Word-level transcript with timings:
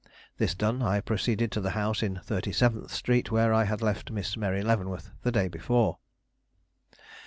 This 0.39 0.55
done, 0.55 0.81
I 0.81 0.99
proceeded 0.99 1.51
to 1.51 1.61
the 1.61 1.69
house 1.77 2.01
in 2.01 2.19
Thirty 2.23 2.51
seventh 2.51 2.89
Street 2.91 3.29
where 3.31 3.53
I 3.53 3.65
had 3.65 3.83
left 3.83 4.09
Miss 4.09 4.35
Mary 4.35 4.63
Leavenworth 4.63 5.11
the 5.21 5.31
day 5.31 5.47
before. 5.47 5.99